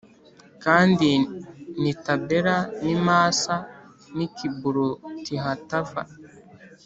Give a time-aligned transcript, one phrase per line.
[0.63, 1.09] Kandi
[1.81, 3.55] n i Tabera n i Masa
[4.15, 6.01] n i Kiburotihatava